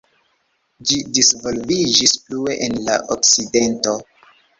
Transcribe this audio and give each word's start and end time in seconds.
Ĝi 0.91 0.95
disvolviĝis 1.17 2.13
plue 2.29 2.55
en 2.69 2.79
la 2.87 2.95
Okcidento. 3.17 3.95